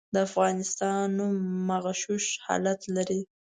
د 0.13 0.15
افغانستان 0.27 1.03
نوم 1.17 1.33
مغشوش 1.69 2.25
حالت 2.45 2.81
لري. 2.95 3.21